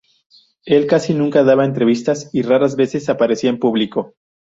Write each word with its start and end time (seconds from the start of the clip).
Él 0.65 0.87
casi 0.87 1.13
nunca 1.13 1.43
daba 1.43 1.63
entrevistas 1.63 2.31
y 2.33 2.41
raras 2.41 2.75
veces 2.75 3.07
aparecía 3.07 3.51
en 3.51 3.59
público. 3.59 4.15